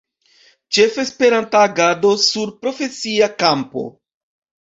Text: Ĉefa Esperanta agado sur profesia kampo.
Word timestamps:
Ĉefa 0.77 1.03
Esperanta 1.07 1.59
agado 1.65 2.13
sur 2.23 2.53
profesia 2.63 3.31
kampo. 3.43 3.85